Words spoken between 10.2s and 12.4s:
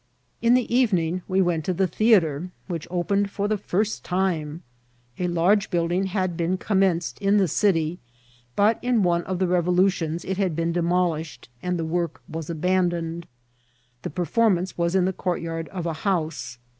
it had been demolished, and the work